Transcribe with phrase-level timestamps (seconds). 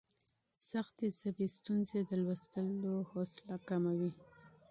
[0.69, 4.11] سختې ژبې ستونزې د لوستلو حوصله کموي.